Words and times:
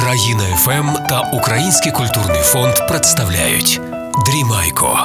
Країна 0.00 0.44
ФМ 0.56 1.06
та 1.08 1.20
Український 1.20 1.92
культурний 1.92 2.42
фонд 2.42 2.74
представляють 2.88 3.80
Дрімайко. 4.26 4.98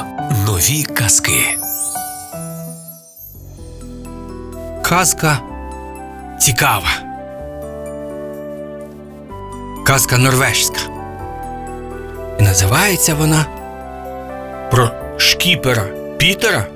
Нові 0.46 0.82
казки. 0.82 1.58
Казка 4.82 5.40
цікава. 6.40 6.88
Казка 9.86 10.18
норвежська. 10.18 10.80
І 12.40 12.42
називається 12.42 13.14
вона 13.14 13.46
про 14.70 14.90
шкіпера 15.16 15.82
Пітера 16.18 16.66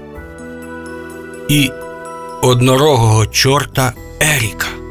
і 1.49 1.73
однорогого 2.43 3.27
чорта 3.27 3.93
Еріка. 4.21 4.84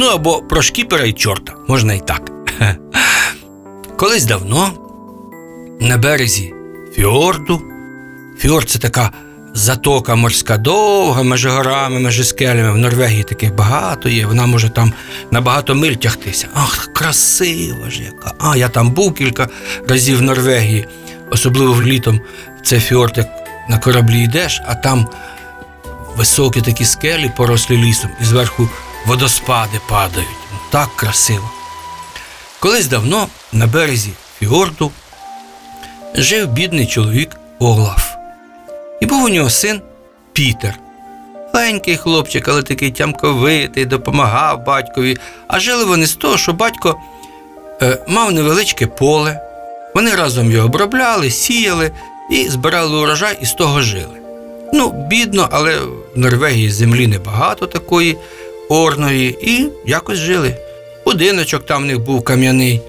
Ну 0.00 0.06
або 0.06 0.42
про 0.42 0.62
шкіпера 0.62 1.04
і 1.04 1.12
чорта, 1.12 1.54
можна 1.68 1.94
і 1.94 2.00
так. 2.00 2.30
Колись 3.96 4.24
давно 4.24 4.70
на 5.80 5.96
березі 5.96 6.54
фіорду. 6.94 7.62
Фіорд 8.38 8.68
це 8.68 8.78
така 8.78 9.12
затока 9.54 10.14
морська 10.14 10.56
довга, 10.56 11.22
між 11.22 11.46
горами, 11.46 12.00
між 12.00 12.28
скелями. 12.28 12.72
В 12.72 12.76
Норвегії 12.76 13.22
таких 13.22 13.54
багато 13.54 14.08
є. 14.08 14.26
Вона 14.26 14.46
може 14.46 14.68
там 14.68 14.92
на 15.30 15.40
багато 15.40 15.74
миль 15.74 15.94
тягтися. 15.94 16.48
Ах, 16.54 16.88
красива 16.94 17.90
ж 17.90 18.02
яка. 18.02 18.32
А 18.38 18.56
я 18.56 18.68
там 18.68 18.90
був 18.90 19.14
кілька 19.14 19.48
разів 19.88 20.18
в 20.18 20.22
Норвегії, 20.22 20.86
особливо 21.30 21.82
літом. 21.82 22.20
Це 22.64 22.80
фіорд, 22.80 23.14
як 23.16 23.28
на 23.68 23.78
кораблі 23.78 24.22
йдеш, 24.22 24.62
а 24.66 24.74
там 24.74 25.08
високі 26.16 26.60
такі 26.60 26.84
скелі, 26.84 27.32
порослі 27.36 27.76
лісом, 27.76 28.10
і 28.22 28.24
зверху 28.24 28.68
водоспади 29.08 29.80
падають. 29.88 30.28
Так 30.70 30.88
красиво. 30.96 31.50
Колись 32.60 32.86
давно 32.86 33.28
на 33.52 33.66
березі 33.66 34.10
фіорду 34.38 34.92
жив 36.14 36.48
бідний 36.48 36.86
чоловік 36.86 37.36
Олаф. 37.58 38.14
І 39.00 39.06
був 39.06 39.24
у 39.24 39.28
нього 39.28 39.50
син 39.50 39.80
Пітер. 40.32 40.78
Маленький 41.54 41.96
хлопчик, 41.96 42.48
але 42.48 42.62
такий 42.62 42.90
тямковитий, 42.90 43.84
допомагав 43.84 44.64
батькові. 44.64 45.16
А 45.48 45.60
жили 45.60 45.84
вони 45.84 46.06
з 46.06 46.14
того, 46.14 46.36
що 46.36 46.52
батько 46.52 46.96
е, 47.82 47.98
мав 48.08 48.32
невеличке 48.32 48.86
поле. 48.86 49.40
Вони 49.94 50.14
разом 50.14 50.52
його 50.52 50.66
обробляли, 50.66 51.30
сіяли 51.30 51.90
і 52.30 52.48
збирали 52.48 52.98
урожай 52.98 53.38
і 53.42 53.46
з 53.46 53.52
того 53.52 53.80
жили. 53.80 54.18
Ну, 54.72 55.06
бідно, 55.10 55.48
але 55.52 55.78
в 55.78 56.18
Норвегії 56.18 56.70
землі 56.70 57.06
небагато 57.06 57.66
такої 57.66 58.18
орної, 58.68 59.38
і 59.40 59.68
якось 59.86 60.18
жили. 60.18 60.56
Будиночок 61.04 61.66
там 61.66 61.82
в 61.82 61.86
них 61.86 61.98
був 62.00 62.24
кам'яний. 62.24 62.80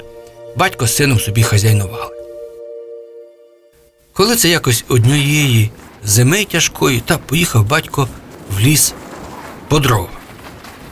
Батько 0.56 0.88
з 0.88 0.96
сином 0.96 1.20
собі 1.20 1.44
хазяйнували. 1.44 2.16
Коли 4.14 4.36
це 4.36 4.50
якось 4.50 4.86
однієї 4.88 5.72
зими 6.04 6.46
тяжкої, 6.46 7.00
та 7.06 7.18
поїхав 7.18 7.66
батько 7.66 8.08
в 8.58 8.60
ліс 8.60 8.94
по 9.68 9.80
дрова. 9.80 10.10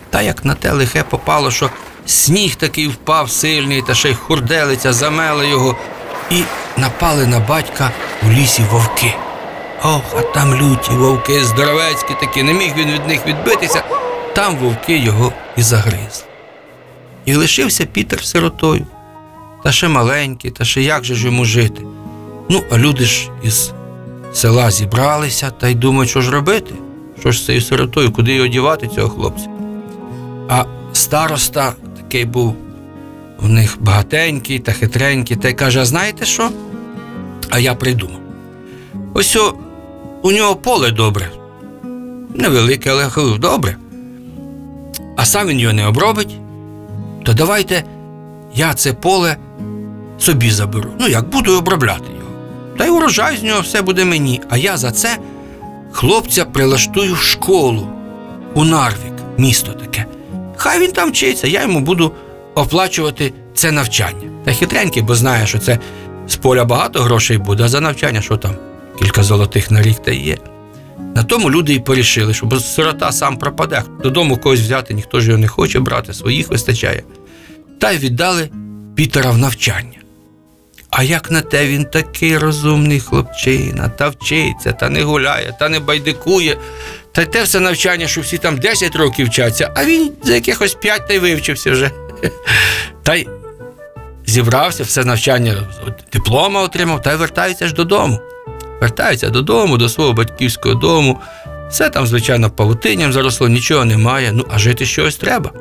Та 0.09 0.21
як 0.21 0.45
на 0.45 0.53
те 0.53 0.71
лихе 0.71 1.03
попало, 1.03 1.51
що 1.51 1.69
сніг 2.05 2.55
такий 2.55 2.87
впав 2.87 3.31
сильний, 3.31 3.81
та 3.81 3.93
ще 3.93 4.09
й 4.09 4.13
хурделиця 4.13 4.93
замела 4.93 5.43
його, 5.43 5.75
і 6.31 6.43
напали 6.77 7.27
на 7.27 7.39
батька 7.39 7.91
у 8.27 8.29
лісі 8.29 8.63
вовки. 8.71 9.13
Ох, 9.83 10.03
а 10.17 10.21
там 10.21 10.55
люті 10.55 10.91
вовки, 10.91 11.43
здоровецькі 11.43 12.13
такі, 12.19 12.43
не 12.43 12.53
міг 12.53 12.75
він 12.75 12.91
від 12.91 13.07
них 13.07 13.25
відбитися, 13.25 13.83
там 14.37 14.55
вовки 14.55 14.97
його 14.97 15.33
і 15.57 15.61
загризли. 15.61 16.25
І 17.25 17.35
лишився 17.35 17.85
Пітер 17.85 18.23
сиротою, 18.23 18.85
та 19.63 19.71
ще 19.71 19.87
маленький, 19.87 20.51
та 20.51 20.65
ще 20.65 20.81
як 20.81 21.03
же 21.03 21.15
ж 21.15 21.25
йому 21.25 21.45
жити. 21.45 21.81
Ну, 22.49 22.63
а 22.71 22.77
люди 22.77 23.05
ж 23.05 23.29
із 23.43 23.73
села 24.33 24.71
зібралися 24.71 25.49
та 25.49 25.67
й 25.67 25.75
думають, 25.75 26.09
що 26.09 26.21
ж 26.21 26.31
робити? 26.31 26.73
Що 27.19 27.31
ж 27.31 27.39
з 27.39 27.45
цією 27.45 27.61
сиротою, 27.61 28.11
куди 28.11 28.33
його 28.33 28.47
дівати, 28.47 28.87
цього 28.87 29.09
хлопця? 29.09 29.47
А 30.49 30.65
староста 30.93 31.73
такий 31.97 32.25
був 32.25 32.55
у 33.41 33.47
них 33.47 33.77
багатенький 33.79 34.59
та 34.59 34.71
хитренький, 34.71 35.37
та 35.37 35.49
й 35.49 35.53
каже: 35.53 35.81
а 35.81 35.85
знаєте 35.85 36.25
що? 36.25 36.49
А 37.49 37.59
я 37.59 37.75
придумав. 37.75 38.19
Ось 39.13 39.35
о, 39.35 39.53
у 40.21 40.31
нього 40.31 40.55
поле 40.55 40.91
добре. 40.91 41.31
Невелике, 42.35 42.91
але 42.91 43.37
добре. 43.37 43.77
А 45.17 45.25
сам 45.25 45.47
він 45.47 45.59
його 45.59 45.73
не 45.73 45.87
обробить. 45.87 46.37
То 47.23 47.33
давайте 47.33 47.83
я 48.55 48.73
це 48.73 48.93
поле 48.93 49.37
собі 50.19 50.51
заберу. 50.51 50.89
Ну, 50.99 51.07
як 51.07 51.29
буду 51.29 51.57
обробляти 51.57 52.05
його. 52.19 52.31
Та 52.77 52.85
й 52.85 52.89
урожай 52.89 53.37
з 53.37 53.43
нього 53.43 53.61
все 53.61 53.81
буде 53.81 54.05
мені. 54.05 54.41
А 54.49 54.57
я 54.57 54.77
за 54.77 54.91
це 54.91 55.17
хлопця 55.91 56.45
прилаштую 56.45 57.13
в 57.13 57.17
школу 57.17 57.87
у 58.53 58.63
Нарвік, 58.63 59.13
місто 59.37 59.71
таке. 59.71 60.05
Хай 60.57 60.79
він 60.79 60.91
там 60.91 61.09
вчиться, 61.09 61.47
я 61.47 61.61
йому 61.61 61.79
буду 61.79 62.11
оплачувати 62.55 63.33
це 63.53 63.71
навчання. 63.71 64.29
Та 64.45 64.51
хитренький, 64.51 65.03
бо 65.03 65.15
знає, 65.15 65.47
що 65.47 65.59
це 65.59 65.79
з 66.27 66.35
поля 66.35 66.65
багато 66.65 67.01
грошей 67.01 67.37
буде, 67.37 67.63
а 67.63 67.67
за 67.67 67.81
навчання, 67.81 68.21
що 68.21 68.37
там, 68.37 68.55
кілька 68.99 69.23
золотих 69.23 69.71
на 69.71 69.81
рік 69.81 69.99
та 69.99 70.11
є. 70.11 70.37
На 71.17 71.23
тому 71.23 71.51
люди 71.51 71.73
і 71.73 71.79
порішили, 71.79 72.33
що 72.33 72.45
бо 72.45 72.59
сирота 72.59 73.11
сам 73.11 73.37
пропаде, 73.37 73.83
додому 74.03 74.37
когось 74.37 74.59
взяти, 74.59 74.93
ніхто 74.93 75.19
ж 75.19 75.27
його 75.27 75.37
не 75.37 75.47
хоче 75.47 75.79
брати, 75.79 76.13
своїх 76.13 76.49
вистачає. 76.49 77.03
Та 77.79 77.91
й 77.91 77.97
віддали 77.97 78.49
Пітера 78.95 79.31
в 79.31 79.37
навчання. 79.37 79.99
А 80.89 81.03
як 81.03 81.31
на 81.31 81.41
те 81.41 81.67
він 81.67 81.85
такий 81.85 82.37
розумний 82.37 82.99
хлопчина, 82.99 83.89
та 83.89 84.09
вчиться, 84.09 84.71
та 84.71 84.89
не 84.89 85.03
гуляє, 85.03 85.55
та 85.59 85.69
не 85.69 85.79
байдикує, 85.79 86.57
та 87.11 87.21
й 87.21 87.25
те 87.25 87.43
все 87.43 87.59
навчання, 87.59 88.07
що 88.07 88.21
всі 88.21 88.37
там 88.37 88.57
10 88.57 88.95
років 88.95 89.27
вчаться, 89.27 89.71
а 89.75 89.85
він 89.85 90.11
за 90.23 90.33
якихось 90.33 90.73
5 90.73 91.07
та 91.07 91.13
й 91.13 91.19
вивчився 91.19 91.71
вже. 91.71 91.91
Та 93.03 93.15
й 93.15 93.27
зібрався, 94.25 94.83
все 94.83 95.03
навчання, 95.03 95.67
диплома 96.13 96.61
отримав, 96.61 97.01
та 97.01 97.13
й 97.13 97.15
вертається 97.15 97.67
ж 97.67 97.73
додому. 97.73 98.19
Вертається 98.81 99.29
додому, 99.29 99.77
до 99.77 99.89
свого 99.89 100.13
батьківського 100.13 100.75
дому. 100.75 101.19
Все 101.69 101.89
там, 101.89 102.07
звичайно, 102.07 102.49
павутинням 102.49 103.13
заросло, 103.13 103.47
нічого 103.47 103.85
немає, 103.85 104.31
ну 104.31 104.45
а 104.49 104.57
жити 104.57 104.85
щось 104.85 105.15
треба. 105.15 105.51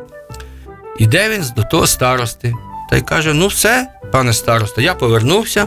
Іде 0.99 1.31
він 1.31 1.44
до 1.56 1.62
того 1.62 1.87
старости 1.87 2.55
та 2.91 2.97
й 2.97 3.00
каже: 3.00 3.34
ну 3.34 3.47
все, 3.47 3.88
пане 4.12 4.32
староста, 4.32 4.82
я 4.82 4.94
повернувся. 4.94 5.66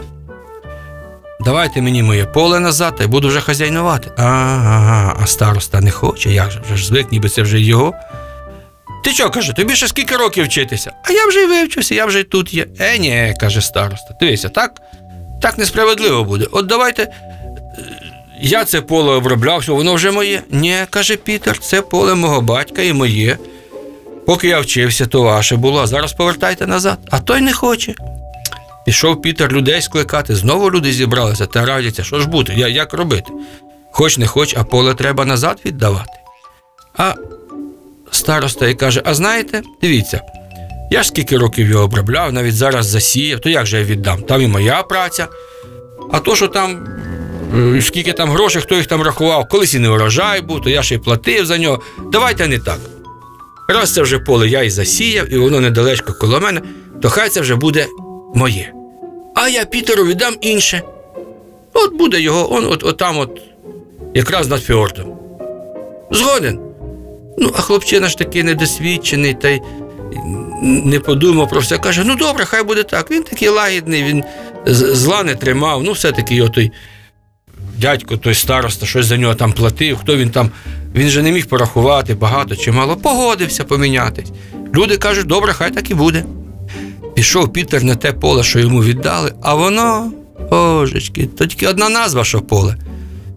Давайте 1.40 1.82
мені 1.82 2.02
моє 2.02 2.24
поле 2.24 2.60
назад, 2.60 2.96
та 2.96 3.04
й 3.04 3.06
буду 3.06 3.28
вже 3.28 3.40
хазяйнувати. 3.40 4.10
Ага, 4.16 5.16
а 5.22 5.26
староста 5.26 5.80
не 5.80 5.90
хоче, 5.90 6.30
як 6.30 6.50
же 6.50 6.60
вже 6.60 6.76
ж 6.76 6.86
звик, 6.86 7.12
ніби 7.12 7.28
це 7.28 7.42
вже 7.42 7.60
його. 7.60 7.94
Ти 9.04 9.10
що, 9.10 9.30
каже, 9.30 9.52
тобі 9.52 9.74
ще 9.74 9.88
скільки 9.88 10.16
років 10.16 10.44
вчитися? 10.44 10.92
А 11.04 11.12
я 11.12 11.26
вже 11.26 11.40
й 11.40 11.46
вивчився, 11.46 11.94
я 11.94 12.06
вже 12.06 12.20
й 12.20 12.24
тут 12.24 12.54
є. 12.54 12.66
Е, 12.80 12.98
ні, 12.98 13.34
каже 13.40 13.60
староста. 13.60 14.14
Дивися, 14.20 14.48
так, 14.48 14.80
так 15.42 15.58
несправедливо 15.58 16.24
буде. 16.24 16.46
От 16.52 16.66
давайте. 16.66 17.08
Я 18.42 18.64
це 18.64 18.80
поле 18.80 19.14
обробляв, 19.14 19.62
що 19.62 19.74
воно 19.74 19.94
вже 19.94 20.10
моє. 20.10 20.42
Ні, 20.50 20.76
каже 20.90 21.16
Пітер, 21.16 21.58
це 21.58 21.82
поле 21.82 22.14
мого 22.14 22.40
батька 22.40 22.82
і 22.82 22.92
моє. 22.92 23.38
Поки 24.26 24.48
я 24.48 24.60
вчився, 24.60 25.06
то 25.06 25.22
ваше 25.22 25.56
було, 25.56 25.80
а 25.80 25.86
зараз 25.86 26.12
повертайте 26.12 26.66
назад. 26.66 26.98
А 27.10 27.20
той 27.20 27.40
не 27.40 27.52
хоче. 27.52 27.94
Пішов 28.86 29.22
Пітер 29.22 29.52
людей 29.52 29.82
скликати, 29.82 30.36
знову 30.36 30.70
люди 30.70 30.92
зібралися 30.92 31.46
та 31.46 31.66
радяться, 31.66 32.04
що 32.04 32.20
ж 32.20 32.28
бути, 32.28 32.52
як 32.54 32.92
робити? 32.92 33.32
Хоч 33.92 34.18
не 34.18 34.26
хоч, 34.26 34.54
а 34.56 34.64
поле 34.64 34.94
треба 34.94 35.24
назад 35.24 35.60
віддавати. 35.64 36.12
А 36.96 37.14
староста 38.10 38.68
і 38.68 38.74
каже: 38.74 39.02
А 39.04 39.14
знаєте, 39.14 39.62
дивіться, 39.82 40.20
я 40.90 41.02
ж 41.02 41.08
скільки 41.08 41.38
років 41.38 41.68
його 41.68 41.84
обробляв, 41.84 42.32
навіть 42.32 42.56
зараз 42.56 42.86
засіяв, 42.86 43.40
то 43.40 43.48
як 43.48 43.66
же 43.66 43.78
я 43.78 43.84
віддам? 43.84 44.22
Там 44.22 44.42
і 44.42 44.46
моя 44.46 44.82
праця. 44.82 45.28
А 46.12 46.20
то, 46.20 46.36
що 46.36 46.48
там, 46.48 46.88
скільки 47.80 48.12
там 48.12 48.30
грошей, 48.30 48.62
хто 48.62 48.74
їх 48.74 48.86
там 48.86 49.02
рахував, 49.02 49.48
колись 49.48 49.74
і 49.74 49.78
не 49.78 49.88
урожай 49.88 50.40
був, 50.40 50.62
то 50.62 50.70
я 50.70 50.82
ще 50.82 50.94
й 50.94 50.98
платив 50.98 51.46
за 51.46 51.58
нього. 51.58 51.82
Давайте 52.12 52.48
не 52.48 52.58
так. 52.58 52.78
Раз 53.68 53.94
це 53.94 54.02
вже 54.02 54.18
поле 54.18 54.48
я 54.48 54.62
і 54.62 54.70
засіяв, 54.70 55.32
і 55.32 55.38
воно 55.38 55.60
недалечко 55.60 56.12
коло 56.12 56.40
мене, 56.40 56.60
то 57.02 57.08
хай 57.08 57.28
це 57.28 57.40
вже 57.40 57.56
буде 57.56 57.86
моє. 58.34 58.72
А 59.34 59.48
я 59.48 59.64
Пітеру 59.64 60.04
віддам 60.04 60.34
інше. 60.40 60.82
От 61.72 61.94
буде 61.94 62.20
його, 62.20 62.54
он 62.54 62.66
от, 62.66 62.84
от 62.84 62.96
там, 62.96 63.18
от, 63.18 63.40
якраз 64.14 64.48
над 64.48 64.62
фіордом. 64.62 65.18
Згоден. 66.10 66.60
Ну, 67.38 67.50
а 67.56 67.60
хлопчина 67.60 68.08
ж 68.08 68.18
такий 68.18 68.42
недосвідчений 68.42 69.34
та 69.34 69.48
й 69.48 69.60
не 70.62 71.00
подумав 71.00 71.48
про 71.48 71.60
все. 71.60 71.78
Каже: 71.78 72.02
ну 72.04 72.14
добре, 72.16 72.44
хай 72.44 72.62
буде 72.62 72.82
так. 72.82 73.10
Він 73.10 73.22
такий 73.22 73.48
лагідний, 73.48 74.02
він 74.02 74.24
зла 74.66 75.22
не 75.22 75.34
тримав. 75.34 75.82
Ну, 75.82 75.92
все-таки 75.92 76.34
його 76.34 76.48
той 76.48 76.72
дядько, 77.80 78.16
той 78.16 78.34
староста, 78.34 78.86
щось 78.86 79.06
за 79.06 79.16
нього 79.16 79.34
там 79.34 79.52
платив, 79.52 79.98
хто 79.98 80.16
він 80.16 80.30
там. 80.30 80.50
Він 80.94 81.08
же 81.08 81.22
не 81.22 81.32
міг 81.32 81.46
порахувати 81.46 82.14
багато 82.14 82.56
чи 82.56 82.72
мало. 82.72 82.96
Погодився 82.96 83.64
помінятись. 83.64 84.32
Люди 84.74 84.96
кажуть, 84.96 85.26
добре, 85.26 85.52
хай 85.52 85.70
так 85.70 85.90
і 85.90 85.94
буде. 85.94 86.24
Пішов 87.14 87.52
Пітер 87.52 87.84
на 87.84 87.96
те 87.96 88.12
поле, 88.12 88.42
що 88.42 88.58
йому 88.58 88.82
віддали, 88.82 89.32
а 89.42 89.54
воно, 89.54 90.12
божечки, 90.50 91.26
то 91.38 91.46
тільки 91.46 91.66
одна 91.66 91.88
назва, 91.88 92.24
що 92.24 92.40
поле. 92.40 92.76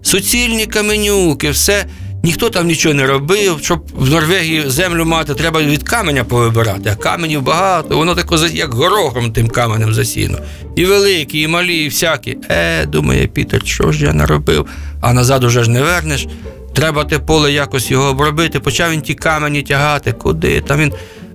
Суцільні 0.01 0.65
каменюки, 0.65 1.49
все. 1.49 1.85
Ніхто 2.25 2.49
там 2.49 2.67
нічого 2.67 2.95
не 2.95 3.07
робив. 3.07 3.59
Щоб 3.61 3.83
в 3.93 4.09
Норвегії 4.09 4.63
землю 4.69 5.05
мати, 5.05 5.33
треба 5.33 5.61
від 5.61 5.83
каменя 5.83 6.23
повибирати, 6.23 6.89
а 6.93 6.95
каменів 6.95 7.41
багато, 7.41 7.97
воно 7.97 8.15
тако 8.15 8.37
як 8.53 8.73
горохом 8.73 9.31
тим 9.31 9.47
каменем 9.47 9.93
засіяно. 9.93 10.37
І 10.75 10.85
великі, 10.85 11.41
і 11.41 11.47
малі, 11.47 11.75
і 11.77 11.89
всякі. 11.89 12.37
Е, 12.49 12.85
думає 12.85 13.27
Пітер, 13.27 13.61
що 13.65 13.91
ж 13.91 14.05
я 14.05 14.13
наробив, 14.13 14.65
а 15.01 15.13
назад 15.13 15.43
уже 15.43 15.63
ж 15.63 15.69
не 15.69 15.81
вернеш. 15.81 16.27
Треба 16.73 17.03
те 17.03 17.19
поле 17.19 17.51
якось 17.51 17.91
його 17.91 18.09
обробити. 18.09 18.59
Почав 18.59 18.91
він 18.91 19.01
ті 19.01 19.13
камені 19.13 19.61
тягати. 19.61 20.11
Куди? 20.11 20.61
Там 20.61 20.79
він 20.79 20.93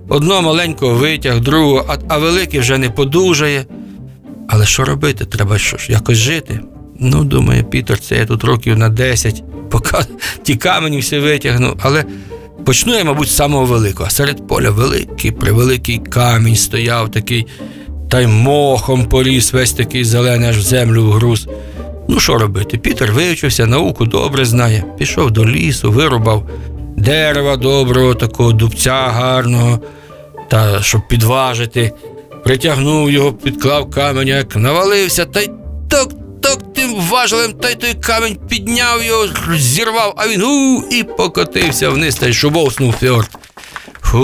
одного 0.09 0.43
маленького 0.43 0.95
витяг, 0.95 1.41
другого, 1.41 1.85
а, 1.89 1.97
а 2.09 2.19
великий 2.19 2.61
вже 2.61 2.79
не 2.79 2.91
подужає. 2.91 3.65
Але 4.49 4.67
що 4.67 4.85
робити? 4.85 5.25
Треба 5.25 5.59
що 5.59 5.77
ж, 5.77 5.93
якось 5.93 6.19
жити. 6.19 6.61
Ну, 7.01 7.25
думає 7.25 7.63
Пітер, 7.63 7.99
це 8.01 8.17
я 8.17 8.27
тут 8.27 8.45
років 8.45 8.79
на 8.79 8.89
10, 8.89 9.45
поки 9.71 9.99
ті 10.43 10.57
камені 10.57 10.99
всі 10.99 11.19
витягну. 11.19 11.77
Але 11.83 12.05
почну 12.65 12.99
я, 12.99 13.05
мабуть, 13.05 13.29
з 13.29 13.37
самого 13.37 13.65
великого. 13.65 14.11
Серед 14.11 14.47
поля 14.47 14.71
великий, 14.71 15.31
превеликий 15.31 15.99
камінь 15.99 16.57
стояв 16.57 17.11
такий, 17.11 17.47
та 18.11 18.21
й 18.21 18.27
мохом 18.27 19.05
поріс, 19.05 19.53
весь 19.53 19.73
такий 19.73 20.05
зелений, 20.05 20.49
аж 20.49 20.59
в 20.59 20.63
землю 20.63 21.05
вгруз. 21.05 21.49
Ну, 22.09 22.21
що 22.21 22.39
робити? 22.39 22.79
Пітер 22.79 23.13
вивчився, 23.13 23.67
науку 23.67 24.05
добре 24.05 24.45
знає. 24.45 24.85
Пішов 24.99 25.31
до 25.31 25.47
лісу, 25.47 25.93
вирубав 25.93 26.49
дерева 26.97 27.57
доброго, 27.57 28.15
такого 28.15 28.53
дубця 28.53 29.09
гарного, 29.09 29.81
та 30.49 30.83
щоб 30.83 31.09
підважити. 31.09 31.93
Притягнув 32.45 33.11
його, 33.11 33.33
підклав 33.33 33.91
каменяк, 33.91 34.57
навалився 34.57 35.25
та 35.25 35.41
й 35.41 35.51
тим 35.91 36.18
важелем, 36.99 37.53
та 37.53 37.71
й 37.71 37.75
той 37.75 37.95
камінь 37.95 38.39
підняв 38.49 39.05
його, 39.05 39.27
зірвав, 39.57 40.15
а 40.17 40.29
він 40.29 40.43
у 40.43 40.85
і 40.91 41.03
покотився 41.03 41.91
вниз 41.91 42.17
та 42.17 42.27
й 42.27 42.33
шубовснув 42.33 42.93
фьорд. 42.93 43.31
Фу, 44.01 44.19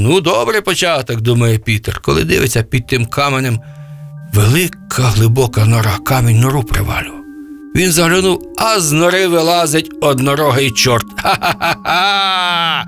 ну 0.00 0.20
добрий 0.20 0.60
початок, 0.60 1.20
думає 1.20 1.58
Пітер, 1.58 2.00
коли 2.00 2.24
дивиться 2.24 2.62
під 2.62 2.86
тим 2.86 3.06
каменем. 3.06 3.60
Велика 4.34 5.02
глибока 5.02 5.64
нора, 5.64 5.98
камінь 6.04 6.40
нору 6.40 6.62
привалював. 6.62 7.22
Він 7.76 7.92
заглянув, 7.92 8.52
а 8.58 8.80
з 8.80 8.92
нори 8.92 9.26
вилазить 9.26 9.90
однорогий 10.00 10.70
чорт. 10.70 11.06
Ха-ха-ха! 11.22 12.86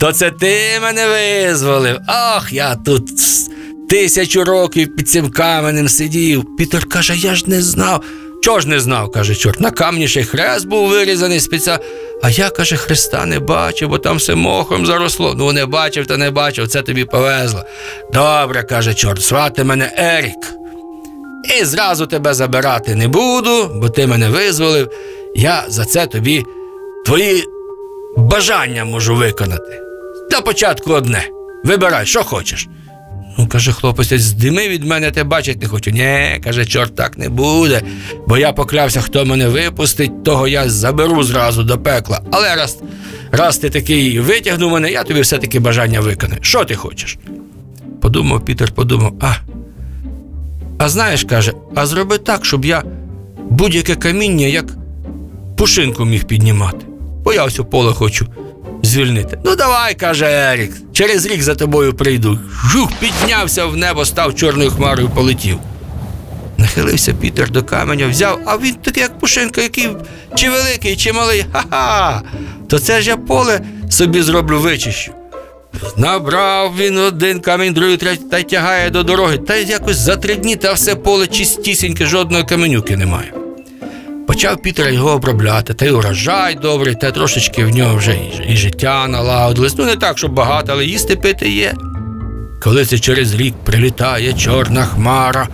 То 0.00 0.12
це 0.12 0.30
ти 0.30 0.80
мене 0.82 1.08
визволив. 1.08 1.98
Ах, 2.06 2.52
я 2.52 2.74
тут 2.76 3.08
тисячу 3.88 4.44
років 4.44 4.96
під 4.96 5.08
цим 5.08 5.30
каменем 5.30 5.88
сидів. 5.88 6.56
Пітер 6.56 6.88
каже, 6.88 7.16
я 7.16 7.34
ж 7.34 7.44
не 7.46 7.62
знав. 7.62 8.04
Чого 8.42 8.60
ж 8.60 8.68
не 8.68 8.80
знав, 8.80 9.10
каже 9.10 9.34
чорт. 9.34 9.60
На 9.60 9.70
камні 9.70 10.08
ще 10.08 10.20
й 10.20 10.24
хрест 10.24 10.66
був 10.66 10.88
вирізаний 10.88 11.40
спеціально. 11.40 11.84
А 12.22 12.30
я, 12.30 12.50
каже, 12.50 12.76
хреста 12.76 13.26
не 13.26 13.38
бачив, 13.38 13.88
бо 13.88 13.98
там 13.98 14.16
все 14.16 14.34
мохом 14.34 14.86
заросло. 14.86 15.34
Ну, 15.38 15.52
не 15.52 15.66
бачив, 15.66 16.06
та 16.06 16.16
не 16.16 16.30
бачив, 16.30 16.68
це 16.68 16.82
тобі 16.82 17.04
повезло. 17.04 17.64
Добре, 18.12 18.62
каже 18.62 18.94
чорт, 18.94 19.22
звати 19.22 19.64
мене 19.64 19.92
Ерік. 19.96 20.54
І 21.60 21.64
зразу 21.64 22.06
тебе 22.06 22.34
забирати 22.34 22.94
не 22.94 23.08
буду, 23.08 23.70
бо 23.74 23.88
ти 23.88 24.06
мене 24.06 24.28
визволив. 24.28 24.90
Я 25.34 25.64
за 25.68 25.84
це 25.84 26.06
тобі 26.06 26.44
твої 27.06 27.44
бажання 28.16 28.84
можу 28.84 29.16
виконати. 29.16 29.80
Для 30.30 30.40
початку 30.40 30.92
одне. 30.92 31.28
Вибирай, 31.64 32.06
що 32.06 32.24
хочеш. 32.24 32.68
Ну, 33.38 33.46
каже 33.46 33.72
хлопець, 33.72 34.12
здими 34.12 34.68
від 34.68 34.84
мене, 34.84 35.10
те 35.10 35.24
бачить 35.24 35.62
не 35.62 35.68
хочу. 35.68 35.90
Ні, 35.90 36.40
каже, 36.44 36.64
чорт 36.66 36.94
так 36.94 37.18
не 37.18 37.28
буде. 37.28 37.82
Бо 38.26 38.38
я 38.38 38.52
поклявся, 38.52 39.00
хто 39.00 39.24
мене 39.24 39.48
випустить, 39.48 40.24
того 40.24 40.48
я 40.48 40.68
заберу 40.68 41.22
зразу 41.22 41.62
до 41.62 41.78
пекла. 41.78 42.20
Але 42.30 42.56
раз, 42.56 42.78
раз 43.30 43.58
ти 43.58 43.70
такий 43.70 44.20
витягнув 44.20 44.72
мене, 44.72 44.92
я 44.92 45.04
тобі 45.04 45.20
все-таки 45.20 45.60
бажання 45.60 46.00
виконаю. 46.00 46.38
Що 46.42 46.64
ти 46.64 46.74
хочеш? 46.74 47.18
Подумав 48.00 48.44
Пітер, 48.44 48.72
подумав, 48.72 49.14
а, 49.20 49.34
а 50.78 50.88
знаєш, 50.88 51.24
каже, 51.24 51.52
а 51.74 51.86
зроби 51.86 52.18
так, 52.18 52.44
щоб 52.44 52.64
я 52.64 52.82
будь-яке 53.50 53.94
каміння 53.94 54.46
як 54.46 54.64
пушинку 55.56 56.04
міг 56.04 56.24
піднімати. 56.24 56.86
Бо 57.24 57.32
я 57.32 57.44
ось 57.44 57.58
у 57.58 57.64
поле 57.64 57.92
хочу 57.92 58.26
звільнити. 58.82 59.38
Ну 59.44 59.56
давай, 59.56 59.94
каже 59.94 60.26
Ерік, 60.26 60.72
через 60.92 61.26
рік 61.26 61.42
за 61.42 61.54
тобою 61.54 61.94
прийду. 61.94 62.38
Жух, 62.72 62.92
піднявся 63.00 63.66
в 63.66 63.76
небо, 63.76 64.04
став 64.04 64.34
чорною 64.34 64.70
хмарою, 64.70 65.08
полетів. 65.08 65.58
Нахилився 66.58 67.12
Пітер 67.12 67.50
до 67.50 67.62
каменя, 67.62 68.08
взяв, 68.08 68.40
а 68.46 68.56
він 68.56 68.74
такий, 68.74 69.02
як 69.02 69.18
пушинка, 69.18 69.62
який 69.62 69.88
чи 70.34 70.50
великий, 70.50 70.96
чи 70.96 71.12
малий. 71.12 71.44
Ха-ха. 71.52 72.22
То 72.68 72.78
це 72.78 73.00
ж 73.02 73.08
я 73.08 73.16
поле 73.16 73.60
собі 73.90 74.22
зроблю 74.22 74.60
вичищу. 74.60 75.12
Набрав 75.96 76.76
він 76.76 76.98
один 76.98 77.40
камінь, 77.40 77.74
другий, 77.74 77.96
третій, 77.96 78.24
та 78.30 78.38
й 78.38 78.42
тягає 78.42 78.90
до 78.90 79.02
дороги. 79.02 79.38
Та 79.38 79.56
й 79.56 79.68
якось 79.68 79.96
за 79.96 80.16
три 80.16 80.34
дні 80.34 80.56
та 80.56 80.72
все 80.72 80.94
поле 80.94 81.26
чистісіньке, 81.26 82.06
жодної 82.06 82.44
каменюки 82.44 82.96
немає. 82.96 83.32
Почав 84.32 84.62
Пітер 84.62 84.90
його 84.90 85.10
обробляти, 85.10 85.74
та 85.74 85.86
й 85.86 85.90
урожай 85.90 86.54
добрий, 86.54 86.94
та 86.94 87.10
трошечки 87.10 87.64
в 87.64 87.70
нього 87.70 87.96
вже 87.96 88.16
і, 88.48 88.56
життя 88.56 89.08
налагодилось. 89.08 89.74
Ну, 89.78 89.84
не 89.84 89.96
так, 89.96 90.18
щоб 90.18 90.32
багато, 90.32 90.72
але 90.72 90.84
їсти 90.84 91.16
пити 91.16 91.48
є. 91.48 91.74
Коли 92.62 92.84
це 92.84 92.98
через 92.98 93.34
рік 93.34 93.54
прилітає 93.64 94.32
чорна 94.32 94.84
хмара, 94.84 95.48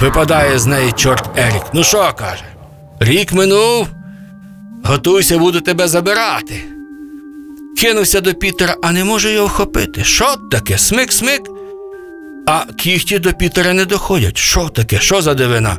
випадає 0.00 0.58
з 0.58 0.66
неї 0.66 0.92
чорт 0.92 1.38
Ерік. 1.38 1.62
Ну 1.74 1.84
що 1.84 2.12
каже? 2.18 2.44
Рік 3.00 3.32
минув, 3.32 3.88
готуйся, 4.84 5.38
буду 5.38 5.60
тебе 5.60 5.88
забирати. 5.88 6.54
Кинувся 7.78 8.20
до 8.20 8.34
Пітера, 8.34 8.76
а 8.82 8.92
не 8.92 9.04
може 9.04 9.32
його 9.32 9.46
вхопити. 9.46 10.04
Що 10.04 10.36
таке? 10.50 10.74
Смик-смик? 10.74 11.40
А 12.46 12.64
кіхті 12.78 13.18
до 13.18 13.32
Пітера 13.32 13.72
не 13.72 13.84
доходять. 13.84 14.36
Що 14.36 14.68
таке? 14.68 14.98
Що 14.98 15.22
за 15.22 15.34
дивина? 15.34 15.76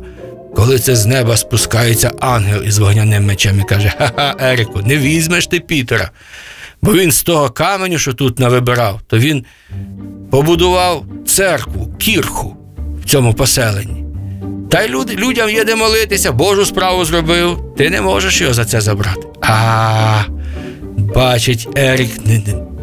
Коли 0.56 0.78
це 0.78 0.96
з 0.96 1.06
неба 1.06 1.36
спускається 1.36 2.12
ангел 2.20 2.62
із 2.62 2.78
вогняним 2.78 3.26
мечем 3.26 3.60
і 3.60 3.64
каже: 3.64 3.92
Ха-ха, 3.98 4.36
Еріку, 4.40 4.80
не 4.82 4.96
візьмеш 4.96 5.46
ти 5.46 5.60
Пітера. 5.60 6.10
Бо 6.82 6.92
він 6.92 7.12
з 7.12 7.22
того 7.22 7.50
каменю, 7.50 7.98
що 7.98 8.12
тут 8.12 8.38
навибирав, 8.38 9.00
то 9.06 9.18
він 9.18 9.44
побудував 10.30 11.04
церкву, 11.26 11.94
кірху 11.98 12.56
в 13.02 13.10
цьому 13.10 13.34
поселенні. 13.34 14.04
Та 14.70 14.82
й 14.82 14.88
люд, 14.88 15.20
людям 15.20 15.50
є 15.50 15.64
де 15.64 15.76
молитися, 15.76 16.32
Божу 16.32 16.64
справу 16.64 17.04
зробив. 17.04 17.74
Ти 17.76 17.90
не 17.90 18.00
можеш 18.00 18.40
його 18.40 18.54
за 18.54 18.64
це 18.64 18.80
забрати. 18.80 19.20
А, 19.40 20.22
бачить, 20.96 21.68
Ерік, 21.76 22.10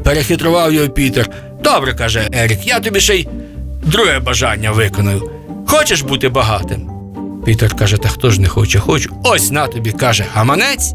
перехитрував 0.03 0.74
його 0.74 0.89
Пітер. 0.89 1.29
Добре, 1.63 1.93
каже 1.93 2.27
Ерік, 2.34 2.67
я 2.67 2.79
тобі 2.79 3.00
ще 3.00 3.15
й 3.15 3.27
друге 3.84 4.19
бажання 4.19 4.72
виконую. 4.72 5.31
Хочеш 5.67 6.01
бути 6.01 6.29
багатим? 6.29 6.90
Пітер 7.45 7.75
каже, 7.75 7.98
та 7.98 8.10
хто 8.10 8.31
ж 8.31 8.41
не 8.41 8.48
хоче, 8.48 8.79
хочу. 8.79 9.15
Ось 9.24 9.51
на 9.51 9.67
тобі, 9.67 9.91
каже, 9.91 10.25
гаманець. 10.33 10.93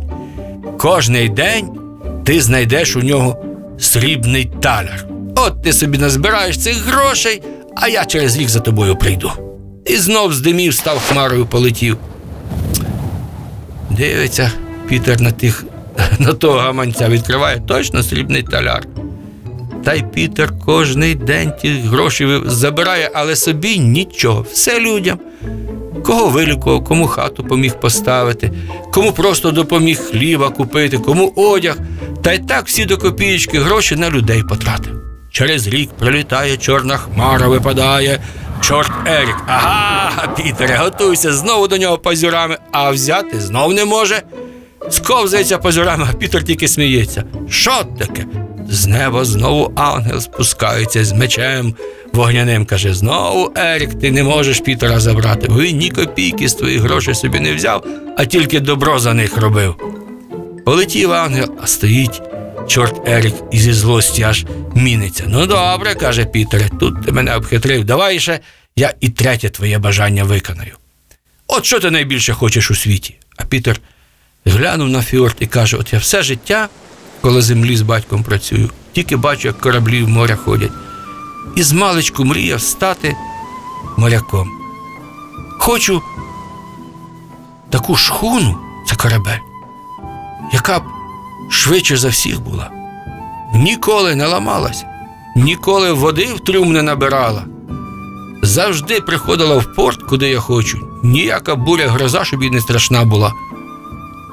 Кожний 0.78 1.28
день 1.28 1.70
ти 2.24 2.40
знайдеш 2.40 2.96
у 2.96 3.00
нього 3.00 3.44
срібний 3.78 4.50
таляр. 4.62 5.06
От 5.36 5.62
ти 5.62 5.72
собі 5.72 5.98
назбираєш 5.98 6.58
цих 6.58 6.76
грошей, 6.86 7.42
а 7.76 7.88
я 7.88 8.04
через 8.04 8.36
рік 8.36 8.48
за 8.48 8.60
тобою 8.60 8.96
прийду. 8.96 9.32
І 9.84 9.96
знов 9.96 10.34
з 10.34 10.40
димів 10.40 10.74
став 10.74 10.98
хмарою 10.98 11.46
полетів. 11.46 11.96
Дивиться 13.90 14.52
Пітер 14.88 15.20
на 15.20 15.32
тих, 15.32 15.64
на 16.18 16.32
того 16.32 16.58
гаманця, 16.58 17.08
відкриває 17.08 17.62
точно 17.66 18.02
срібний 18.02 18.42
таляр. 18.42 18.86
Та 19.84 19.94
й 19.94 20.02
Пітер 20.02 20.52
кожний 20.64 21.14
день 21.14 21.52
ті 21.62 21.68
гроші 21.68 22.40
забирає, 22.46 23.10
але 23.14 23.36
собі 23.36 23.78
нічого, 23.78 24.46
все 24.52 24.80
людям. 24.80 25.18
Кого 26.06 26.28
вилікував, 26.28 26.84
кому 26.84 27.06
хату 27.06 27.44
поміг 27.44 27.80
поставити, 27.80 28.52
кому 28.92 29.12
просто 29.12 29.50
допоміг 29.50 29.98
хліба 29.98 30.50
купити, 30.50 30.98
кому 30.98 31.32
одяг. 31.36 31.76
Та 32.22 32.32
й 32.32 32.38
так 32.38 32.66
всі 32.66 32.84
до 32.84 32.98
копієчки 32.98 33.60
гроші 33.60 33.96
на 33.96 34.10
людей 34.10 34.42
потратив. 34.42 35.02
Через 35.30 35.66
рік 35.66 35.90
прилітає 35.98 36.56
чорна 36.56 36.96
хмара, 36.96 37.48
випадає. 37.48 38.20
Чорт 38.60 38.90
Ерік. 39.06 39.36
Ага, 39.46 40.26
Пітере, 40.36 40.76
готуйся 40.76 41.32
знову 41.32 41.68
до 41.68 41.76
нього 41.76 41.98
пазюрами, 41.98 42.58
а 42.72 42.90
взяти 42.90 43.40
знов 43.40 43.74
не 43.74 43.84
може. 43.84 44.22
Сковзається 44.90 45.58
пазюрами, 45.58 46.06
а 46.10 46.14
Пітер 46.14 46.44
тільки 46.44 46.68
сміється. 46.68 47.24
Що 47.48 47.84
таке? 47.98 48.26
З 48.68 48.86
неба 48.86 49.24
знову 49.24 49.72
ангел 49.76 50.20
спускається 50.20 51.04
з 51.04 51.12
мечем 51.12 51.74
вогняним. 52.12 52.66
Каже: 52.66 52.94
знову, 52.94 53.52
Ерік, 53.56 54.00
ти 54.00 54.10
не 54.10 54.22
можеш 54.22 54.60
Пітера 54.60 55.00
забрати, 55.00 55.48
він 55.48 55.78
ні 55.78 55.90
копійки 55.90 56.48
з 56.48 56.54
твоїх 56.54 56.80
грошей 56.80 57.14
собі 57.14 57.40
не 57.40 57.54
взяв, 57.54 57.86
а 58.16 58.24
тільки 58.24 58.60
добро 58.60 58.98
за 58.98 59.14
них 59.14 59.36
робив. 59.36 59.74
Полетів 60.64 61.12
ангел, 61.12 61.54
а 61.62 61.66
стоїть 61.66 62.22
чорт 62.68 63.08
Ерік 63.08 63.34
і 63.50 63.58
зі 63.58 63.72
злості 63.72 64.22
аж 64.22 64.46
міниться. 64.74 65.24
Ну 65.28 65.46
добре, 65.46 65.94
каже 65.94 66.24
Пітере, 66.24 66.70
тут 66.80 67.04
ти 67.04 67.12
мене 67.12 67.36
обхитрив. 67.36 67.84
Давай 67.84 68.20
ще 68.20 68.40
я 68.76 68.94
і 69.00 69.08
третє 69.08 69.50
твоє 69.50 69.78
бажання 69.78 70.24
виконаю. 70.24 70.72
От 71.46 71.64
що 71.64 71.80
ти 71.80 71.90
найбільше 71.90 72.32
хочеш 72.32 72.70
у 72.70 72.74
світі? 72.74 73.16
А 73.36 73.44
Пітер 73.44 73.80
глянув 74.44 74.88
на 74.88 75.02
фіорд 75.02 75.36
і 75.40 75.46
каже: 75.46 75.76
От 75.76 75.92
я 75.92 75.98
все 75.98 76.22
життя, 76.22 76.68
коли 77.22 77.42
землі 77.42 77.76
з 77.76 77.82
батьком 77.82 78.22
працюю, 78.22 78.70
тільки 78.92 79.16
бачу, 79.16 79.48
як 79.48 79.60
кораблі 79.60 80.02
в 80.02 80.08
моря 80.08 80.36
ходять. 80.36 80.72
І 81.56 81.62
з 81.62 81.72
маличку 81.72 82.24
мріяв 82.24 82.60
стати 82.60 83.16
моряком. 83.96 84.50
Хочу 85.58 86.02
таку 87.70 87.96
шхуну, 87.96 88.58
це 88.86 88.96
корабель, 88.96 89.38
яка 90.52 90.78
б 90.78 90.82
швидше 91.50 91.96
за 91.96 92.08
всіх 92.08 92.40
була. 92.40 92.70
Ніколи 93.54 94.14
не 94.14 94.26
ламалась, 94.26 94.84
ніколи 95.36 95.92
води 95.92 96.24
в 96.34 96.40
трюм 96.40 96.72
не 96.72 96.82
набирала. 96.82 97.44
Завжди 98.42 99.00
приходила 99.00 99.56
в 99.56 99.74
порт, 99.74 100.02
куди 100.02 100.28
я 100.28 100.40
хочу. 100.40 100.88
Ніяка 101.02 101.56
буря 101.56 101.88
гроза, 101.88 102.24
щоб 102.24 102.42
їй 102.42 102.50
не 102.50 102.60
страшна 102.60 103.04
була. 103.04 103.32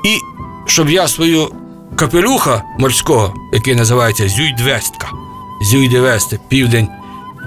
І 0.05 0.19
щоб 0.65 0.89
я 0.89 1.07
свою 1.07 1.49
капелюха 1.95 2.63
морського, 2.79 3.33
який 3.53 3.75
називається 3.75 4.29
Зюйдвестка, 4.29 5.07
Зюйдевесте, 5.61 6.39
південь 6.47 6.87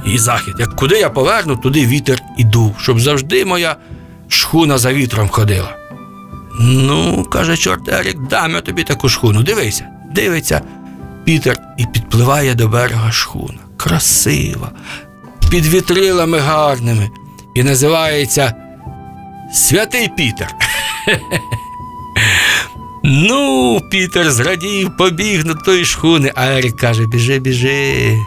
і 0.06 0.18
захід. 0.18 0.54
Як 0.58 0.76
куди 0.76 0.98
я 0.98 1.10
поверну, 1.10 1.56
туди 1.56 1.86
вітер 1.86 2.22
і 2.36 2.44
дув, 2.44 2.74
щоб 2.78 3.00
завжди 3.00 3.44
моя 3.44 3.76
шхуна 4.28 4.78
за 4.78 4.92
вітром 4.92 5.28
ходила. 5.28 5.76
Ну, 6.60 7.24
каже 7.24 7.56
чорт 7.56 7.88
Ерік, 7.88 8.18
дам 8.30 8.52
я 8.52 8.60
тобі 8.60 8.82
таку 8.82 9.08
шхуну. 9.08 9.42
Дивися, 9.42 9.86
дивиться 10.14 10.62
Пітер 11.24 11.58
і 11.78 11.86
підпливає 11.86 12.54
до 12.54 12.68
берега 12.68 13.12
шхуна. 13.12 13.58
Красива, 13.76 14.70
під 15.50 15.66
вітрилами 15.66 16.38
гарними. 16.38 17.10
І 17.54 17.62
називається 17.62 18.54
Святий 19.52 20.08
Пітер. 20.16 20.54
Ну, 23.08 23.80
Пітер 23.90 24.30
зрадів, 24.30 24.96
побіг 24.96 25.44
до 25.44 25.54
тої 25.54 25.84
шхуни, 25.84 26.32
а 26.34 26.46
Ерік 26.46 26.76
каже: 26.76 27.06
біжи, 27.06 27.38
біжи. 27.38 28.18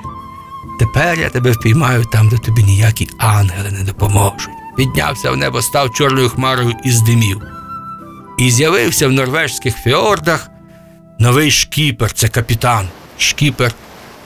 Тепер 0.79 1.19
я 1.19 1.29
тебе 1.29 1.51
впіймаю 1.51 2.05
там, 2.11 2.29
де 2.29 2.37
тобі 2.37 2.63
ніякі 2.63 3.09
ангели 3.17 3.71
не 3.71 3.83
допоможуть. 3.83 4.49
Піднявся 4.77 5.31
в 5.31 5.37
небо, 5.37 5.61
став 5.61 5.93
чорною 5.93 6.29
хмарою 6.29 6.73
і 6.85 6.91
здимів. 6.91 7.41
І 8.37 8.51
з'явився 8.51 9.07
в 9.07 9.11
норвежських 9.11 9.75
фіордах 9.75 10.49
новий 11.19 11.51
шкіпер, 11.51 12.13
це 12.13 12.27
капітан, 12.27 12.87
шкіпер 13.17 13.71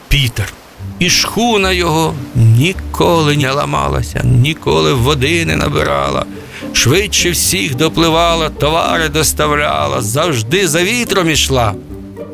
Пітер. 0.07 0.53
І 0.99 1.09
шхуна 1.09 1.71
його 1.71 2.15
ніколи 2.35 3.37
не 3.37 3.51
ламалася, 3.51 4.21
ніколи 4.23 4.93
води 4.93 5.45
не 5.45 5.55
набирала. 5.55 6.25
Швидше 6.73 7.31
всіх 7.31 7.75
допливала, 7.75 8.49
товари 8.49 9.09
доставляла, 9.09 10.01
завжди 10.01 10.67
за 10.67 10.83
вітром 10.83 11.29
ішла. 11.29 11.73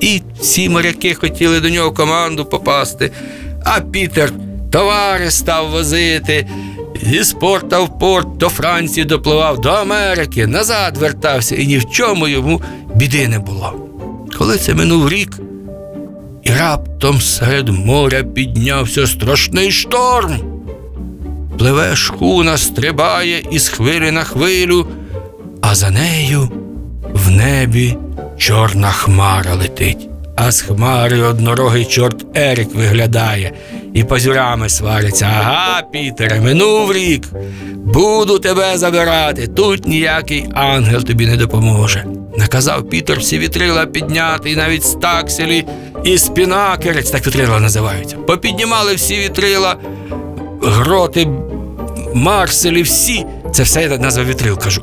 І 0.02 0.22
всі 0.40 0.70
моряки 0.70 1.14
хотіли 1.14 1.60
до 1.60 1.70
нього 1.70 1.92
команду 1.92 2.46
попасти. 2.46 3.12
А 3.66 3.80
Пітер 3.80 4.32
товари 4.72 5.32
став 5.32 5.70
возити. 5.70 6.48
Із 7.14 7.34
порта 7.34 7.80
в 7.80 8.00
порт 8.00 8.38
до 8.38 8.50
Франції 8.50 9.06
допливав, 9.06 9.62
до 9.62 9.70
Америки, 9.70 10.48
назад 10.48 10.98
вертався, 10.98 11.56
і 11.56 11.68
ні 11.68 11.78
в 11.78 11.90
чому 11.90 12.28
йому 12.28 12.62
біди 12.96 13.28
не 13.28 13.40
було. 13.40 13.74
Коли 14.38 14.58
це 14.58 14.74
минув 14.74 15.10
рік, 15.10 15.40
і 16.44 16.50
раптом 16.52 17.22
серед 17.22 17.70
моря 17.70 18.24
піднявся 18.24 19.08
страшний 19.08 19.72
шторм. 19.72 20.59
Пливе 21.60 21.96
шхуна, 21.96 22.58
стрибає 22.58 23.44
із 23.52 23.68
хвилі 23.68 24.12
на 24.12 24.24
хвилю, 24.24 24.88
а 25.62 25.76
за 25.76 25.90
нею 25.90 26.50
в 27.14 27.30
небі 27.30 27.98
чорна 28.38 28.92
хмара 28.92 29.56
летить. 29.56 30.10
А 30.36 30.52
з 30.52 30.62
хмари 30.62 31.22
однорогий 31.22 31.86
чорт 31.86 32.38
Ерік 32.38 32.76
виглядає 32.76 33.52
і 33.94 34.04
пазюрами 34.04 34.70
свариться. 34.70 35.26
Ага, 35.26 35.82
Пітере, 35.82 36.42
минув 36.42 36.94
рік. 36.94 37.24
Буду 37.76 38.40
тебе 38.40 38.78
забирати. 38.78 39.48
Тут 39.48 39.88
ніякий 39.88 40.50
ангел 40.54 41.04
тобі 41.04 41.28
не 41.28 41.38
допоможе. 41.38 42.06
Наказав 42.38 42.90
Пітер 42.90 43.20
всі 43.20 43.40
вітрила 43.40 43.86
підняти, 43.86 44.52
і 44.52 44.56
навіть 44.56 44.84
стакселі 44.84 45.66
і 46.04 46.18
спінакерець, 46.18 47.12
так 47.12 47.28
вітрила 47.28 47.60
називаються. 47.60 48.16
Попіднімали 48.16 48.96
всі 48.96 49.16
вітрила, 49.16 49.76
гроти, 50.62 51.28
марселі, 52.14 52.82
всі. 52.82 53.26
Це 53.52 53.64
все 53.64 53.82
я 53.82 53.98
назва 53.98 54.24
вітрил 54.24 54.58
кажу. 54.58 54.82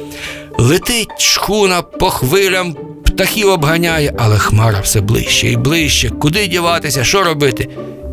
Летить 0.58 1.20
шхуна 1.20 1.82
по 1.82 2.10
хвилям, 2.10 2.76
птахів 3.04 3.48
обганяє, 3.48 4.14
але 4.18 4.38
хмара 4.38 4.80
все 4.80 5.00
ближче 5.00 5.48
і 5.48 5.56
ближче. 5.56 6.10
Куди 6.10 6.46
діватися, 6.46 7.04
що 7.04 7.24
робити? 7.24 7.68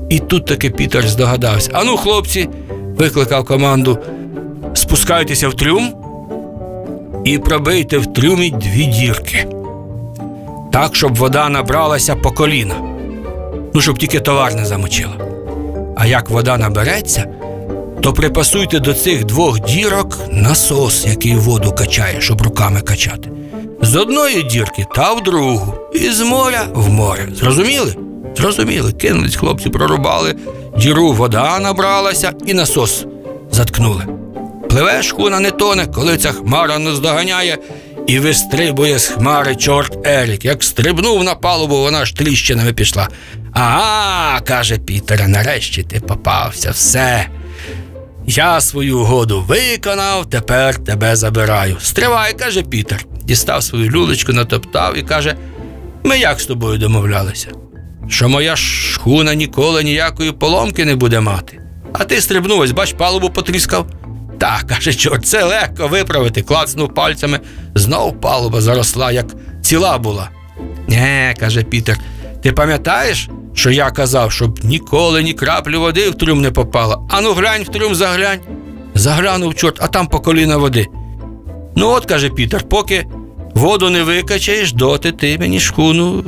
І 0.10 0.20
тут 0.20 0.46
таки 0.46 0.70
Пітер 0.70 1.08
здогадався. 1.08 1.72
Ану, 1.74 1.98
хлопці, 1.98 2.50
викликав 2.98 3.46
команду. 3.46 4.00
Спускайтеся 4.74 5.50
в 5.50 5.54
трюм 5.54 5.94
і 7.26 7.38
пробийте 7.38 7.98
в 7.98 8.14
трюмі 8.14 8.52
дві 8.52 8.86
дірки. 8.86 9.48
Так, 10.72 10.96
щоб 10.96 11.16
вода 11.16 11.50
набралася 11.50 12.16
по 12.16 12.32
коліна. 12.32 12.76
Ну, 13.74 13.82
щоб 13.82 13.98
тільки 13.98 14.20
товар 14.20 14.56
не 14.56 14.66
замочила. 14.66 15.25
А 15.96 16.06
як 16.06 16.30
вода 16.30 16.58
набереться, 16.58 17.26
то 18.02 18.14
припасуйте 18.14 18.80
до 18.80 18.94
цих 18.94 19.26
двох 19.26 19.60
дірок 19.60 20.18
насос, 20.32 21.06
який 21.06 21.36
воду 21.36 21.76
качає, 21.78 22.22
щоб 22.22 22.42
руками 22.42 22.82
качати. 22.82 23.30
З 23.82 23.96
одної 23.96 24.44
дірки 24.44 24.86
та 24.96 25.14
в 25.14 25.24
другу, 25.24 25.74
і 25.94 26.10
з 26.10 26.22
моря 26.22 26.68
в 26.74 26.90
море. 26.90 27.28
Зрозуміли? 27.36 27.96
Зрозуміли, 28.38 28.92
кинулись 28.92 29.36
хлопці, 29.36 29.70
прорубали, 29.70 30.36
діру 30.78 31.12
вода 31.12 31.60
набралася 31.60 32.34
і 32.46 32.54
насос 32.54 33.06
заткнули. 33.52 34.04
Пливе 34.70 35.04
шхуна 35.04 35.40
не 35.40 35.52
тоне, 35.52 35.88
коли 35.88 36.18
ця 36.18 36.32
хмара 36.32 36.80
наздоганяє, 36.80 37.58
і 38.08 38.20
вистрибує 38.20 39.00
з 39.00 39.08
хмари 39.08 39.56
чорт 39.56 40.08
Ерік. 40.08 40.46
Як 40.46 40.64
стрибнув 40.64 41.24
на 41.24 41.36
палубу, 41.36 41.82
вона 41.82 42.06
ж 42.06 42.16
тріщинами 42.16 42.74
пішла. 42.74 43.10
Ага, 43.54 44.42
каже 44.42 44.78
Пітер, 44.78 45.28
нарешті 45.28 45.84
ти 45.84 46.00
попався, 46.00 46.72
все. 46.72 47.28
Я 48.28 48.62
свою 48.62 49.00
угоду 49.00 49.42
виконав, 49.48 50.30
тепер 50.30 50.84
тебе 50.84 51.16
забираю. 51.16 51.78
Стривай, 51.80 52.34
каже 52.34 52.62
Пітер. 52.62 53.06
Дістав 53.24 53.64
свою 53.64 53.92
люлечку, 53.92 54.34
натоптав 54.34 54.98
і 54.98 55.04
каже: 55.04 55.36
Ми 56.04 56.20
як 56.20 56.40
з 56.40 56.46
тобою 56.46 56.78
домовлялися? 56.78 57.52
Що 58.10 58.30
моя 58.30 58.56
шхуна 58.56 59.34
ніколи 59.34 59.84
ніякої 59.84 60.32
поломки 60.32 60.86
не 60.86 60.96
буде 60.96 61.20
мати. 61.20 61.60
А 61.94 62.04
ти 62.04 62.22
стрибнув, 62.22 62.60
ось 62.60 62.72
бач, 62.72 62.94
палубу 62.94 63.30
потріскав. 63.30 63.88
Так, 64.46 64.68
каже, 64.68 64.94
чорт, 64.94 65.26
це 65.26 65.44
легко 65.44 65.88
виправити. 65.88 66.42
Клацнув 66.42 66.94
пальцями, 66.94 67.40
знов 67.76 68.22
палуба 68.22 68.62
заросла, 68.62 69.12
як 69.12 69.26
ціла 69.62 69.98
була. 69.98 70.30
Не, 70.88 71.36
каже 71.40 71.64
Пітер, 71.64 71.98
ти 72.44 72.52
пам'ятаєш, 72.52 73.30
що 73.54 73.72
я 73.72 73.92
казав, 73.92 74.32
щоб 74.32 74.60
ніколи 74.64 75.24
ні 75.24 75.34
краплі 75.34 75.78
води 75.78 76.10
в 76.10 76.16
трюм 76.16 76.42
не 76.42 76.52
попало? 76.52 77.08
Ану 77.12 77.34
глянь 77.34 77.64
в 77.64 77.68
трюм 77.68 77.96
заглянь. 77.96 78.40
Заглянув 78.96 79.56
чорт, 79.56 79.78
а 79.82 79.88
там 79.88 80.08
по 80.08 80.20
коліна 80.20 80.58
води. 80.58 80.88
Ну, 81.76 81.90
от, 81.90 82.06
каже 82.06 82.30
Пітер, 82.30 82.70
поки 82.70 83.06
воду 83.54 83.90
не 83.90 84.04
викачаєш, 84.04 84.74
доти 84.74 85.12
ти 85.12 85.38
мені 85.38 85.60
шхуну 85.60 86.24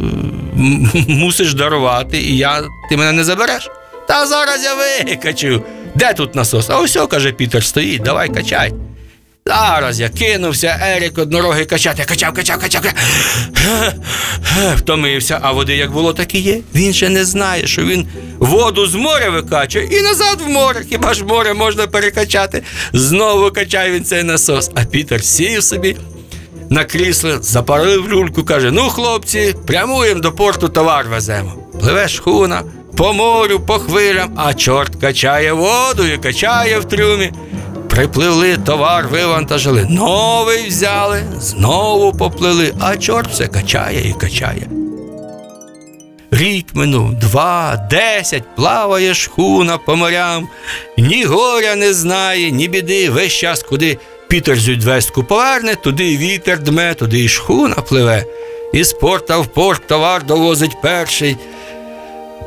мусиш 1.08 1.54
дарувати, 1.54 2.18
і 2.22 2.38
я, 2.38 2.62
ти 2.90 2.98
мене 2.98 3.12
не 3.12 3.24
забереш. 3.24 3.70
Та 4.08 4.26
зараз 4.26 4.64
я 4.64 4.74
викачу. 4.76 5.62
Де 5.98 6.14
тут 6.14 6.36
насос? 6.36 6.70
А 6.70 6.80
ось, 6.80 6.98
каже 7.10 7.32
Пітер, 7.32 7.64
стоїть, 7.64 8.02
давай 8.02 8.30
качай. 8.30 8.74
Зараз 9.46 10.00
я 10.00 10.10
кинувся, 10.10 10.80
Ерік 10.82 11.18
однорогий 11.18 11.66
качати, 11.66 12.04
качав, 12.06 12.34
качав, 12.34 12.60
качав. 12.60 12.82
качав. 12.82 12.94
Втомився, 14.78 15.40
а 15.42 15.52
води 15.52 15.76
як 15.76 15.92
було, 15.92 16.14
так 16.14 16.36
і 16.36 16.40
є. 16.40 16.60
Він 16.76 16.94
ще 16.94 17.10
не 17.10 17.26
знає, 17.26 17.68
що 17.68 17.86
він 17.86 18.08
воду 18.40 18.88
з 18.88 18.96
моря 18.96 19.30
викачує 19.30 19.86
і 19.86 20.02
назад 20.02 20.42
в 20.46 20.50
море. 20.50 20.86
Хіба 20.90 21.14
ж 21.14 21.24
море 21.26 21.54
можна 21.54 21.88
перекачати? 21.88 22.64
Знову 22.94 23.52
качає 23.52 23.92
він 23.92 24.04
цей 24.04 24.24
насос. 24.24 24.72
А 24.76 24.84
Пітер 24.84 25.24
сів 25.24 25.64
собі 25.64 25.98
на 26.70 26.84
крісло, 26.84 27.38
запалив 27.42 28.10
люльку, 28.10 28.44
каже: 28.44 28.72
Ну, 28.72 28.82
хлопці, 28.82 29.56
прямуємо 29.68 30.22
до 30.22 30.32
порту 30.32 30.70
товар 30.70 31.06
веземо. 31.10 31.54
Пливе 31.80 32.08
шхуна 32.08 32.64
по 32.98 33.14
морю, 33.14 33.60
по 33.60 33.74
хвилям, 33.74 34.34
а 34.36 34.54
чорт 34.54 34.96
качає 34.96 35.54
воду 35.54 36.06
і 36.06 36.18
качає 36.18 36.80
в 36.80 36.86
трюмі. 36.86 37.32
Припливли, 37.90 38.58
товар 38.58 39.08
вивантажили, 39.08 39.86
новий 39.90 40.68
взяли, 40.68 41.24
знову 41.40 42.14
поплили, 42.14 42.74
а 42.80 42.98
чорт 42.98 43.32
все 43.32 43.48
качає 43.48 44.10
і 44.10 44.14
качає. 44.14 44.68
Рік 46.32 46.66
минув, 46.74 47.14
два, 47.14 47.88
десять, 47.92 48.56
плаває 48.56 49.14
шхуна 49.14 49.78
по 49.78 49.96
морям, 49.96 50.48
ні 50.98 51.24
горя 51.24 51.76
не 51.76 51.94
знає, 51.94 52.52
ні 52.52 52.68
біди, 52.68 53.10
весь 53.10 53.34
час, 53.34 53.64
куди 53.64 53.98
Пітер 54.28 54.60
з 54.60 54.68
Юдвестку 54.68 55.24
поверне, 55.24 55.76
туди 55.76 56.18
вітер 56.18 56.60
дме, 56.60 56.94
туди 56.94 57.24
і 57.24 57.28
шхуна 57.28 57.76
пливе. 57.76 58.24
Із 58.74 58.94
порта 58.94 59.38
в 59.38 59.48
порт 59.48 59.88
товар 59.88 60.26
довозить 60.26 60.82
перший. 60.82 61.38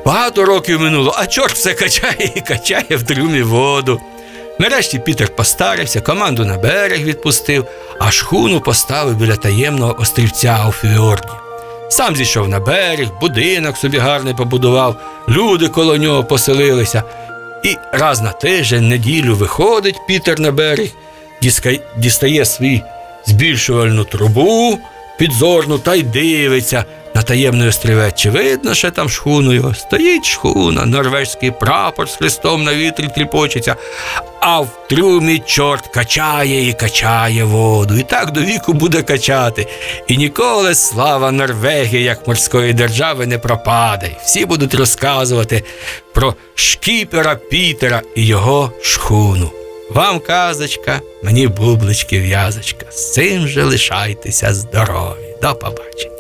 Багато 0.04 0.44
років 0.44 0.80
минуло, 0.80 1.14
а 1.18 1.26
чорт 1.26 1.54
все 1.54 1.75
качає 1.75 2.32
і 2.35 2.40
качає 2.40 2.97
в 2.97 3.02
трюмі 3.02 3.42
воду. 3.42 4.00
Нарешті 4.59 4.99
Пітер 4.99 5.37
постарився, 5.37 6.00
команду 6.00 6.44
на 6.44 6.59
берег 6.59 7.02
відпустив, 7.02 7.64
а 7.99 8.11
шхуну 8.11 8.61
поставив 8.61 9.16
біля 9.16 9.37
таємного 9.37 9.97
острівця 10.00 10.66
у 10.68 10.73
фіорді. 10.73 11.28
Сам 11.88 12.16
зійшов 12.16 12.49
на 12.49 12.61
берег, 12.61 13.09
будинок 13.20 13.76
собі 13.76 13.99
гарний 13.99 14.35
побудував, 14.35 14.97
люди 15.28 15.68
коло 15.68 15.97
нього 15.97 16.25
поселилися. 16.25 17.02
І 17.64 17.76
раз 17.92 18.20
на 18.20 18.32
тиждень, 18.32 18.88
неділю 18.88 19.37
виходить 19.37 20.00
Пітер 20.09 20.40
на 20.40 20.52
берег, 20.52 20.88
дістає 21.97 22.44
свій 22.44 22.82
збільшувальну 23.26 24.04
трубу 24.04 24.78
підзорну 25.18 25.78
та 25.78 25.94
й 25.94 26.02
дивиться 26.02 26.85
на 27.14 27.23
таємний 27.23 27.69
острівець. 27.69 28.14
Чи 28.14 28.31
видно, 28.31 28.75
що 28.75 28.90
там 28.90 29.09
шхуну 29.09 29.52
його? 29.52 29.75
Стоїть 29.75 30.25
шхуна, 30.25 30.87
норвезький 30.87 31.50
прапор 31.50 32.09
з 32.09 32.17
хрестом 32.17 32.64
на 32.64 32.75
вітрі 32.75 33.09
тріпочеться, 33.14 33.76
а 34.40 34.61
в 34.61 34.88
трюмі 34.88 35.43
чорт 35.47 35.87
качає 35.87 36.69
і 36.69 36.73
качає 36.73 37.45
воду. 37.45 37.97
І 37.97 38.02
так 38.02 38.31
до 38.31 38.40
віку 38.40 38.73
буде 38.73 39.02
качати. 39.02 39.67
І 40.07 40.17
ніколи 40.17 40.75
слава 40.75 41.31
Норвегії, 41.31 42.05
як 42.05 42.29
морської 42.29 42.73
держави, 42.73 43.26
не 43.26 43.38
пропаде. 43.38 44.11
Всі 44.25 44.47
будуть 44.47 44.75
розказувати 44.75 45.64
про 46.14 46.35
шкіпера 46.55 47.35
Пітера 47.35 48.02
і 48.17 48.26
його 48.26 48.73
шхуну. 48.83 49.50
Вам 49.90 50.21
казочка, 50.21 51.00
мені 51.23 51.49
бублички 51.49 52.21
в'язочка. 52.21 52.87
З 52.90 53.12
цим 53.12 53.49
же 53.49 53.64
лишайтеся 53.64 54.55
здорові. 54.55 55.37
До 55.43 55.55
побачення. 55.55 56.20